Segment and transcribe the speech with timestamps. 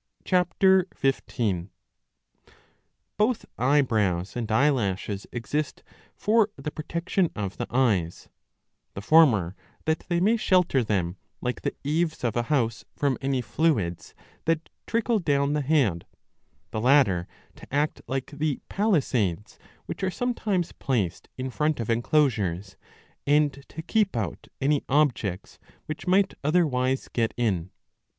[0.00, 0.30] '*' (Ch.
[0.30, 1.68] 15.^
[3.18, 5.82] Both eyebrows and eyelashes exist
[6.16, 8.30] for the pro tection of the eyes;
[8.94, 9.54] the former
[9.84, 14.14] that they may shelter them, like the eaves of a house, from any fluids
[14.46, 16.06] that trickle down the head;
[16.68, 22.78] ^ the latter to act like the palisades which are sometimes placed in front of enclosures,
[23.26, 27.70] and to keep out any objects which might otherwise get in.